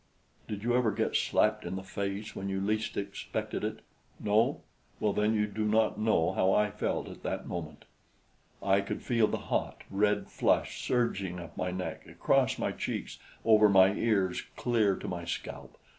[0.47, 3.81] Did you ever get slapped in the face when you least expected it?
[4.19, 4.63] No?
[4.99, 7.85] Well, then you do not know how I felt at that moment.
[8.63, 13.69] I could feel the hot, red flush surging up my neck, across my cheeks, over
[13.69, 15.77] my ears, clear to my scalp.